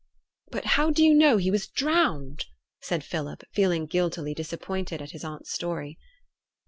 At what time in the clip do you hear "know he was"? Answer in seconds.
1.13-1.67